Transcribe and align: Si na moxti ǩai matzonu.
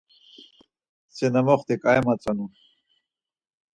Si 1.15 1.25
na 1.33 1.41
moxti 1.47 1.75
ǩai 1.83 1.99
matzonu. 2.05 2.45